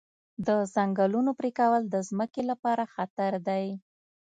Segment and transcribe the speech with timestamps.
[0.47, 3.65] د ځنګلونو پرېکول د ځمکې لپاره خطر دی.